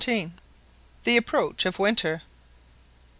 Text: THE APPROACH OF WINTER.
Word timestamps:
THE 1.03 1.15
APPROACH 1.15 1.67
OF 1.67 1.77
WINTER. 1.77 2.23